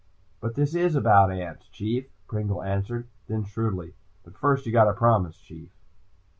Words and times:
"But 0.39 0.55
this 0.55 0.73
is 0.73 0.95
about 0.95 1.31
ants, 1.31 1.67
Chief," 1.69 2.07
Pringle 2.27 2.63
answered. 2.63 3.07
Then 3.27 3.43
shrewdly, 3.43 3.93
"But 4.23 4.35
first 4.35 4.65
you 4.65 4.71
gotta 4.71 4.93
promise, 4.93 5.37
Chief." 5.37 5.69